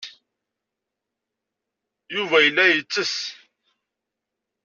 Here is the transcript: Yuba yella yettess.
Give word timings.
Yuba 2.13 2.37
yella 2.41 2.63
yettess. 2.69 3.15